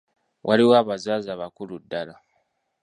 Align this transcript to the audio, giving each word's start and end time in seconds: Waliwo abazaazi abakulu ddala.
Waliwo 0.47 0.73
abazaazi 0.81 1.27
abakulu 1.35 1.75
ddala. 1.83 2.15